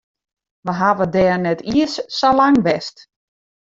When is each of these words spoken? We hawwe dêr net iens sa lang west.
We 0.65 0.73
hawwe 0.79 1.05
dêr 1.13 1.35
net 1.43 1.59
iens 1.71 1.93
sa 2.17 2.29
lang 2.37 2.57
west. 2.65 2.95